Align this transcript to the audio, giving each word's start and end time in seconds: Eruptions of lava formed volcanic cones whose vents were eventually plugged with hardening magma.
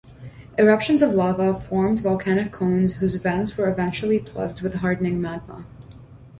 Eruptions 0.57 1.03
of 1.03 1.11
lava 1.11 1.53
formed 1.53 1.99
volcanic 1.99 2.51
cones 2.51 2.93
whose 2.95 3.13
vents 3.13 3.55
were 3.55 3.69
eventually 3.69 4.17
plugged 4.17 4.63
with 4.63 4.73
hardening 4.73 5.21
magma. 5.21 5.63